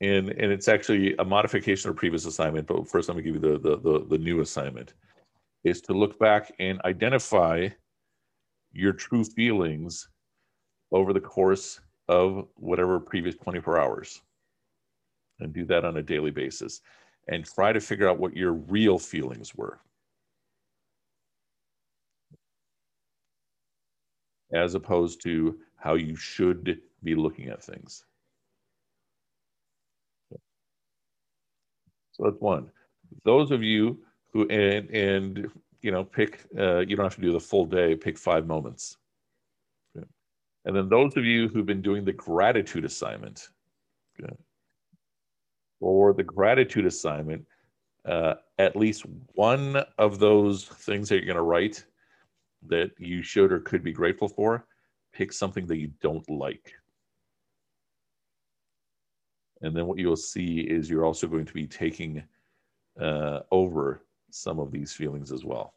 [0.00, 2.66] and and it's actually a modification of previous assignment.
[2.66, 4.94] But first, let me give you the, the the the, new assignment
[5.64, 7.68] is to look back and identify
[8.72, 10.08] your true feelings
[10.92, 14.22] over the course of whatever previous 24 hours
[15.40, 16.80] and do that on a daily basis
[17.28, 19.80] and try to figure out what your real feelings were
[24.52, 28.04] as opposed to how you should be looking at things
[32.18, 32.70] So that's one.
[33.24, 34.00] Those of you
[34.32, 35.50] who and and
[35.80, 37.94] you know pick uh, you don't have to do the full day.
[37.94, 38.96] Pick five moments.
[40.64, 43.48] And then those of you who've been doing the gratitude assignment,
[44.22, 44.34] okay,
[45.80, 47.46] or the gratitude assignment,
[48.04, 51.86] uh, at least one of those things that you're going to write
[52.66, 54.66] that you should or could be grateful for,
[55.12, 56.74] pick something that you don't like.
[59.62, 62.22] And then what you'll see is you're also going to be taking
[63.00, 65.74] uh, over some of these feelings as well.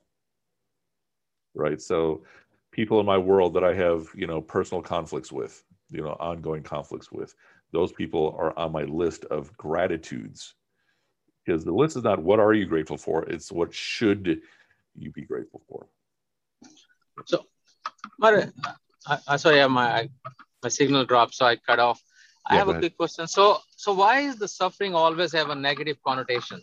[1.54, 1.82] Right.
[1.82, 2.24] So
[2.72, 6.64] people in my world that I have, you know, personal conflicts with, you know, ongoing
[6.64, 7.36] conflicts with,
[7.72, 10.56] those people are on my list of gratitudes.
[11.46, 14.42] Because the list is not what are you grateful for, it's what should
[14.96, 15.88] you be grateful for.
[17.26, 17.46] So,
[19.08, 20.10] I, I sorry, my
[20.64, 22.02] my signal dropped, so I cut off.
[22.46, 23.28] I have a quick question.
[23.28, 26.62] So, so why is the suffering always have a negative connotation?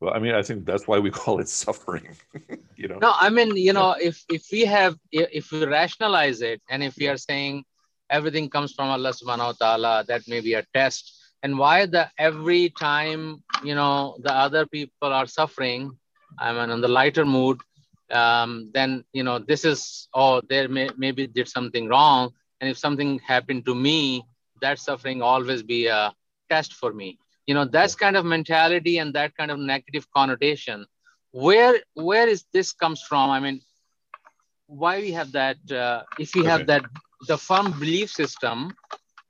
[0.00, 2.16] Well, I mean, I think that's why we call it suffering.
[2.76, 2.98] you know.
[2.98, 6.96] No, I mean, you know, if if we have if we rationalize it, and if
[6.96, 7.64] we are saying
[8.08, 11.16] everything comes from Allah Subhanahu wa Taala, that may be a test.
[11.42, 15.92] And why the every time you know the other people are suffering,
[16.38, 17.60] I mean, in the lighter mood,
[18.10, 22.78] um, then you know this is oh, they may maybe did something wrong and if
[22.78, 24.24] something happened to me
[24.60, 26.12] that suffering always be a
[26.50, 27.18] test for me.
[27.46, 30.86] You know that's kind of mentality and that kind of negative connotation.
[31.32, 33.30] Where where is this comes from?
[33.30, 33.60] I mean
[34.66, 36.84] why we have that uh, if we have that
[37.26, 38.72] the firm belief system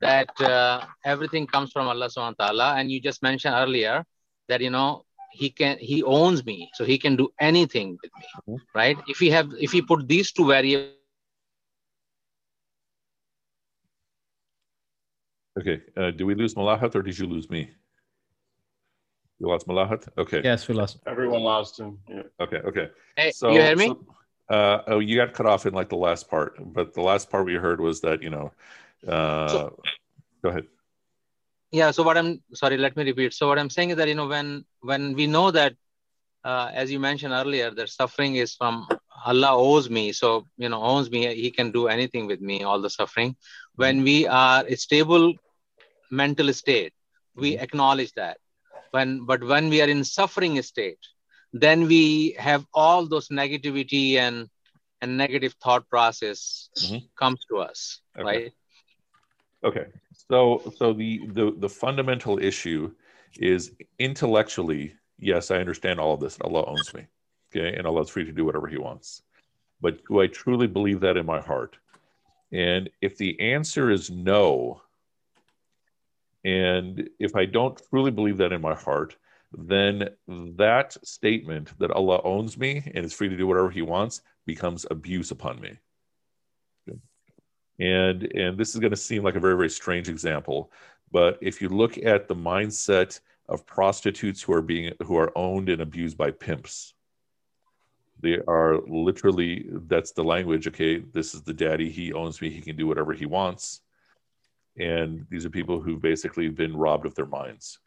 [0.01, 2.73] that uh, everything comes from allah subhanahu wa ta'ala.
[2.77, 4.03] And you just mentioned earlier
[4.49, 8.25] that you know he can he owns me so he can do anything with me
[8.35, 8.77] mm-hmm.
[8.77, 8.97] right?
[9.07, 11.00] If we have if we put these two variables
[15.59, 15.81] Okay.
[15.97, 17.69] Uh, did we lose Malahat or did you lose me?
[19.39, 20.07] You lost Malahat?
[20.17, 20.41] Okay.
[20.43, 20.99] Yes, we lost.
[21.05, 21.99] Everyone lost him.
[22.07, 22.23] Yeah.
[22.39, 22.57] Okay.
[22.57, 22.89] Okay.
[23.15, 23.87] Hey, so, you hear me?
[23.87, 24.05] So,
[24.49, 27.45] uh, oh, you got cut off in like the last part, but the last part
[27.45, 28.51] we heard was that, you know,
[29.07, 29.83] uh, so,
[30.43, 30.65] go ahead.
[31.71, 31.91] yeah.
[31.91, 33.33] So what I'm sorry, let me repeat.
[33.33, 35.73] So what I'm saying is that you know when when we know that,
[36.43, 38.87] uh, as you mentioned earlier, that suffering is from
[39.25, 40.11] Allah owes me.
[40.11, 41.33] So you know owns me.
[41.35, 42.63] He can do anything with me.
[42.63, 43.35] All the suffering.
[43.75, 45.33] When we are a stable
[46.09, 46.93] mental state,
[47.35, 47.63] we mm-hmm.
[47.63, 48.37] acknowledge that.
[48.91, 50.99] When but when we are in suffering state,
[51.53, 54.49] then we have all those negativity and
[55.01, 57.05] and negative thought process mm-hmm.
[57.17, 58.23] comes to us, okay.
[58.23, 58.51] right?
[59.63, 59.85] Okay.
[60.29, 62.91] So so the, the the fundamental issue
[63.37, 66.37] is intellectually, yes, I understand all of this.
[66.41, 67.07] Allah owns me.
[67.53, 69.23] Okay, and Allah is free to do whatever he wants.
[69.81, 71.77] But do I truly believe that in my heart?
[72.51, 74.81] And if the answer is no,
[76.43, 79.15] and if I don't truly believe that in my heart,
[79.53, 84.21] then that statement that Allah owns me and is free to do whatever he wants
[84.45, 85.77] becomes abuse upon me.
[87.79, 90.71] And and this is going to seem like a very very strange example,
[91.11, 95.69] but if you look at the mindset of prostitutes who are being who are owned
[95.69, 96.93] and abused by pimps,
[98.21, 100.67] they are literally that's the language.
[100.67, 101.89] Okay, this is the daddy.
[101.89, 102.49] He owns me.
[102.49, 103.81] He can do whatever he wants.
[104.77, 107.79] And these are people who've basically been robbed of their minds.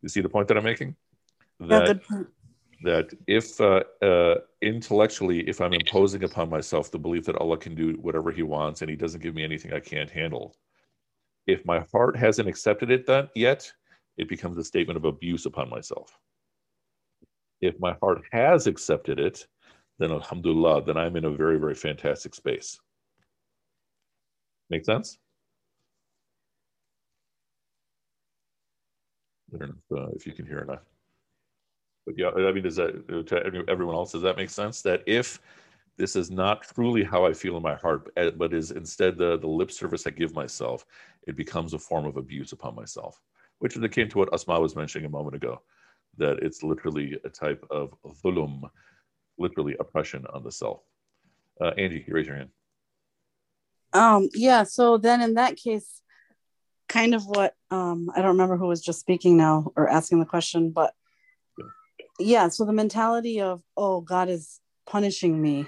[0.00, 0.96] You see the point that I'm making?
[1.60, 2.22] That, yeah,
[2.82, 7.74] that if uh, uh, intellectually, if I'm imposing upon myself the belief that Allah can
[7.74, 10.56] do whatever He wants and He doesn't give me anything I can't handle,
[11.46, 13.70] if my heart hasn't accepted it that yet,
[14.16, 16.18] it becomes a statement of abuse upon myself.
[17.62, 19.46] If my heart has accepted it,
[19.98, 22.78] then Alhamdulillah, then I'm in a very, very fantastic space.
[24.68, 25.18] Make sense?
[29.54, 30.82] I don't know if, uh, if you can hear or not.
[32.06, 34.12] But yeah, I mean, does that to everyone else?
[34.12, 34.82] Does that make sense?
[34.82, 35.40] That if
[35.98, 39.38] this is not truly how I feel in my heart, eh, but is instead the
[39.38, 40.84] the lip service I give myself,
[41.28, 43.20] it becomes a form of abuse upon myself,
[43.60, 45.62] which is akin to what Asma was mentioning a moment ago,
[46.18, 47.94] that it's literally a type of
[48.24, 48.62] dhulum,
[49.38, 50.80] literally oppression on the self.
[51.60, 52.50] Uh, Angie, raise your hand.
[53.92, 54.62] Um, yeah.
[54.62, 56.00] So then, in that case,
[56.88, 60.26] kind of what um, I don't remember who was just speaking now or asking the
[60.26, 60.94] question, but
[62.18, 65.66] yeah, so the mentality of, oh, God is punishing me,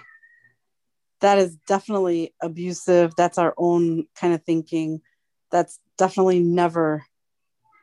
[1.20, 3.14] that is definitely abusive.
[3.16, 5.00] That's our own kind of thinking.
[5.50, 7.04] That's definitely never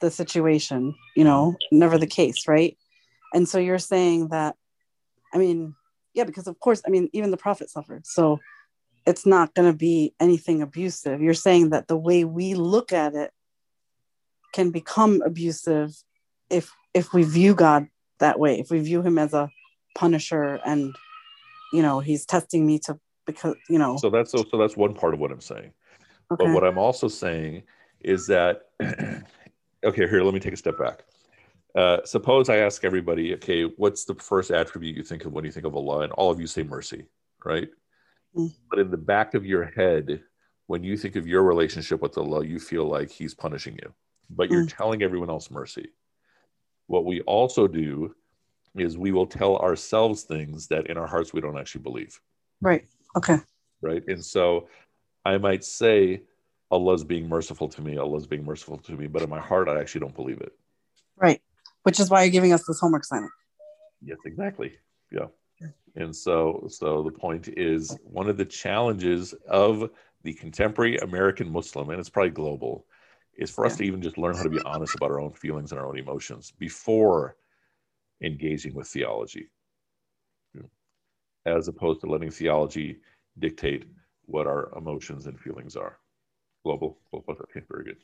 [0.02, 2.78] the situation, you know, never the case, right?
[3.34, 4.56] And so you're saying that,
[5.34, 5.76] I mean,
[6.14, 8.06] yeah, because of course, I mean, even the prophet suffered.
[8.06, 8.40] So
[9.06, 11.22] it's not going to be anything abusive.
[11.22, 13.32] You're saying that the way we look at it
[14.54, 15.96] can become abusive
[16.50, 17.88] if if we view God
[18.20, 18.60] that way.
[18.60, 19.50] If we view him as a
[19.96, 20.94] punisher and
[21.72, 23.98] you know, he's testing me to because, you know.
[23.98, 25.72] So that's so, so that's one part of what I'm saying.
[26.32, 26.46] Okay.
[26.46, 27.64] But what I'm also saying
[28.02, 28.64] is that
[29.84, 31.04] okay, here, let me take a step back.
[31.76, 35.52] Uh, suppose I ask everybody, okay, what's the first attribute you think of when you
[35.52, 36.02] think of Allah?
[36.02, 37.06] And all of you say mercy,
[37.46, 37.70] right?
[38.36, 38.54] Mm.
[38.70, 40.22] But in the back of your head,
[40.68, 43.94] when you think of your relationship with Allah, you feel like He's punishing you,
[44.30, 44.76] but you're mm.
[44.76, 45.90] telling everyone else mercy.
[46.88, 48.16] What we also do
[48.76, 52.20] is we will tell ourselves things that in our hearts we don't actually believe.
[52.62, 52.86] Right.
[53.18, 53.38] Okay.
[53.82, 54.04] Right.
[54.08, 54.68] And so
[55.26, 56.24] I might say,
[56.72, 59.80] Allah's being merciful to me, Allah's being merciful to me, but in my heart, I
[59.80, 60.54] actually don't believe it.
[61.18, 61.42] Right.
[61.84, 63.34] Which is why you're giving us this homework assignment.
[64.02, 64.74] Yes, exactly.
[65.12, 65.28] Yeah.
[65.96, 69.90] And so, so the point is one of the challenges of
[70.24, 72.86] the contemporary American Muslim, and it's probably global,
[73.38, 73.78] is for us yeah.
[73.80, 76.00] to even just learn how to be honest about our own feelings and our own
[76.00, 77.36] emotions before
[78.24, 79.50] engaging with theology,
[81.46, 83.00] as opposed to letting theology
[83.40, 83.86] dictate
[84.26, 85.98] what our emotions and feelings are.
[86.64, 87.36] Global, global.
[87.44, 87.98] Okay, very good,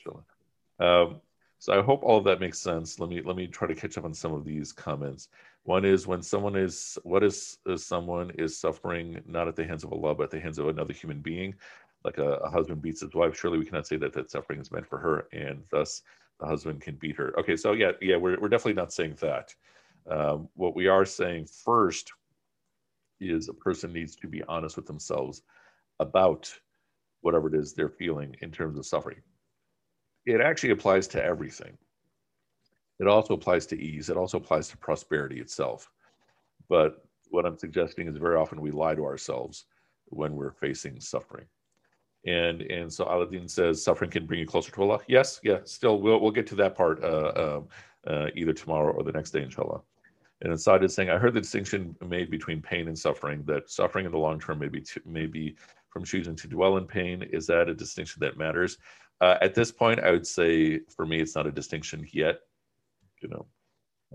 [0.80, 1.22] Um,
[1.60, 3.00] so I hope all of that makes sense.
[3.00, 5.30] Let me let me try to catch up on some of these comments.
[5.64, 9.84] One is when someone is what is, is someone is suffering not at the hands
[9.84, 11.56] of Allah but at the hands of another human being,
[12.04, 13.38] like a, a husband beats his wife.
[13.38, 16.04] Surely we cannot say that that suffering is meant for her, and thus
[16.40, 17.34] the husband can beat her.
[17.40, 19.54] Okay, so yeah, yeah, we're we're definitely not saying that.
[20.10, 22.14] Um, what we are saying first
[23.20, 25.42] is a person needs to be honest with themselves
[26.00, 26.54] about
[27.22, 29.22] whatever it is they're feeling in terms of suffering.
[30.26, 31.78] It actually applies to everything.
[33.00, 34.10] It also applies to ease.
[34.10, 35.92] It also applies to prosperity itself.
[36.68, 39.66] But what I'm suggesting is very often we lie to ourselves
[40.06, 41.46] when we're facing suffering.
[42.26, 45.00] And and so Aladdin says suffering can bring you closer to Allah.
[45.08, 45.60] Yes, yeah.
[45.64, 47.68] Still, we'll we'll get to that part uh, um,
[48.06, 49.82] uh, either tomorrow or the next day, inshallah.
[50.42, 53.44] And inside is saying, I heard the distinction made between pain and suffering.
[53.46, 55.56] That suffering in the long term may be to, may be
[55.90, 57.24] from choosing to dwell in pain.
[57.32, 58.78] Is that a distinction that matters?
[59.22, 62.40] Uh, at this point, I would say for me, it's not a distinction yet.
[63.22, 63.46] You know,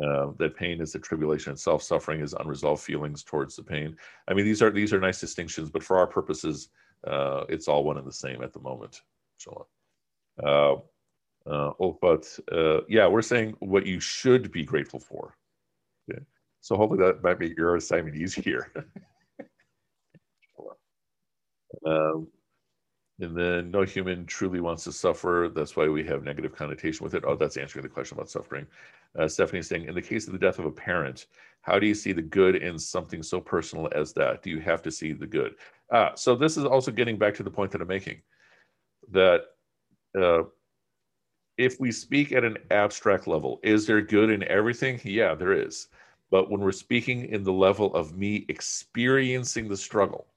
[0.03, 1.83] uh, that pain is a tribulation itself.
[1.83, 3.97] Suffering is unresolved feelings towards the pain.
[4.29, 6.69] I mean, these are these are nice distinctions, but for our purposes,
[7.07, 9.03] uh, it's all one and the same at the moment.
[9.39, 9.67] So,
[10.43, 10.75] uh,
[11.47, 15.37] uh, oh, but uh, yeah, we're saying what you should be grateful for.
[16.09, 16.23] Okay.
[16.61, 18.73] So hopefully that might make your assignment easier.
[21.87, 22.29] um,
[23.21, 25.51] and then no human truly wants to suffer.
[25.55, 27.25] That's why we have negative connotation with it.
[27.27, 28.67] Oh, that's answering the question about suffering.
[29.19, 31.27] Uh, Stephanie saying, in the case of the death of a parent,
[31.61, 34.43] how do you see the good in something so personal as that?
[34.43, 35.55] Do you have to see the good?
[35.91, 38.23] Uh, so this is also getting back to the point that I'm making,
[39.11, 39.43] that
[40.19, 40.45] uh,
[41.59, 45.01] if we speak at an abstract level, is there good in everything?
[45.05, 45.89] Yeah, there is.
[46.31, 50.32] But when we're speaking in the level of me experiencing the struggle,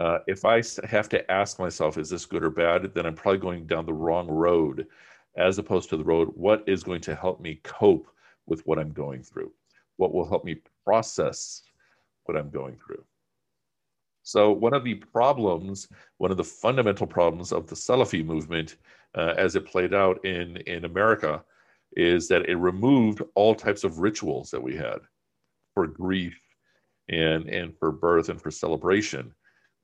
[0.00, 3.38] uh, if I have to ask myself, is this good or bad, then I'm probably
[3.38, 4.86] going down the wrong road
[5.36, 8.08] as opposed to the road, what is going to help me cope
[8.46, 9.52] with what I'm going through?
[9.96, 11.62] What will help me process
[12.24, 13.04] what I'm going through?
[14.22, 15.86] So, one of the problems,
[16.18, 18.76] one of the fundamental problems of the Salafi movement
[19.14, 21.42] uh, as it played out in, in America
[21.96, 24.98] is that it removed all types of rituals that we had
[25.74, 26.40] for grief
[27.08, 29.34] and, and for birth and for celebration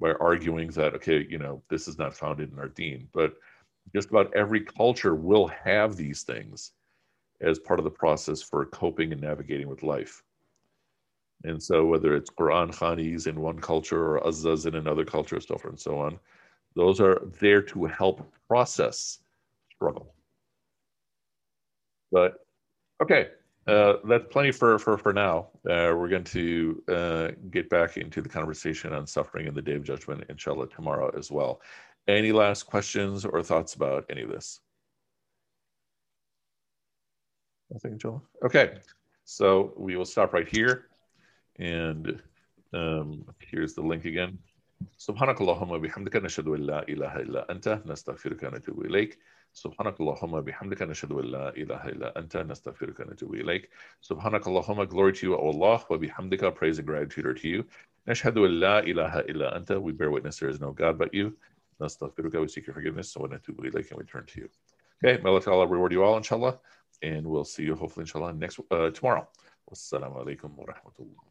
[0.00, 3.08] by arguing that, okay, you know, this is not founded in our deen.
[3.12, 3.34] But
[3.94, 6.72] just about every culture will have these things
[7.40, 10.22] as part of the process for coping and navigating with life.
[11.44, 15.56] And so, whether it's Quran Khanis in one culture or Azzas in another culture, so
[15.56, 16.18] forth and so on,
[16.74, 19.18] those are there to help process
[19.70, 20.14] struggle.
[22.10, 22.46] But
[23.02, 23.28] okay,
[23.67, 25.49] uh, that's plenty for for for now.
[25.69, 29.73] Uh, we're going to uh, get back into the conversation on suffering and the day
[29.75, 31.61] of judgment, inshallah, tomorrow as well.
[32.07, 34.59] Any last questions or thoughts about any of this?
[37.69, 38.23] Nothing, Joel?
[38.43, 38.79] Okay,
[39.23, 40.87] so we will stop right here.
[41.59, 42.21] And
[42.73, 44.39] um, here's the link again.
[44.97, 49.19] سبحانك اللهم وبحمدك نشهد أن لا إله إلا أنت نستغفرك ونتوب إليك
[49.55, 53.69] سبحانك اللهم بحمدك نشهد أن لا إله إلا أنت نستغفرك ونتوب إليك
[54.01, 57.63] سبحانك اللهم glory to you O Allah وبحمدك praise and gratitude are to you
[58.07, 61.31] نشهد أن لا إله إلا أنت we bear witness there is no God but you
[61.81, 64.49] نستغفرك we seek your forgiveness ونتوب إليك and we turn to you
[65.03, 66.57] okay may Allah reward you all inshallah
[67.01, 69.27] and we'll see you hopefully inshallah next uh, tomorrow
[69.69, 71.24] wassalamu alaikum wa rahmatullah